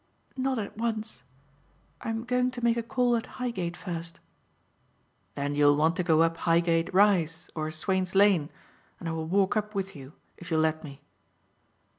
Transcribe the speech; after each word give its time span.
"Not 0.35 0.57
at 0.57 0.79
once. 0.79 1.21
I'm 2.01 2.23
going 2.23 2.49
to 2.57 2.63
make 2.63 2.75
a 2.75 2.81
call 2.81 3.15
at 3.15 3.27
Highgate 3.37 3.77
first." 3.77 4.19
"Then 5.35 5.53
you'll 5.53 5.75
want 5.75 5.95
to 5.97 6.03
go 6.03 6.23
up 6.23 6.37
Highgate 6.37 6.91
Rise 6.91 7.51
or 7.53 7.69
Swain's 7.69 8.15
Lane; 8.15 8.49
and 8.99 9.07
I 9.07 9.11
will 9.11 9.27
walk 9.27 9.55
up 9.55 9.75
with 9.75 9.95
you 9.95 10.13
if 10.37 10.49
you'll 10.49 10.59
let 10.61 10.83
me." 10.83 11.01